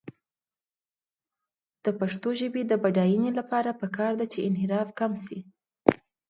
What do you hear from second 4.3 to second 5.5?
چې انحراف کم شي.